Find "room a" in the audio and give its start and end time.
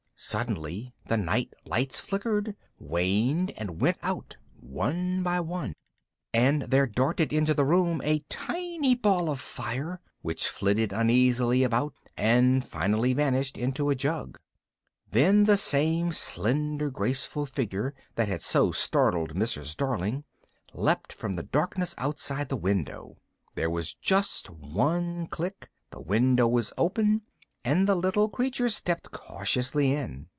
7.65-8.19